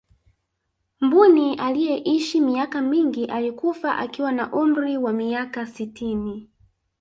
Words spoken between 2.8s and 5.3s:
mingi alikufa akiwa na umri wa